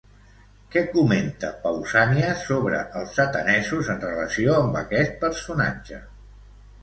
[0.75, 6.01] Què comenta Pausànies sobre els atenesos en relació amb aquest personatge?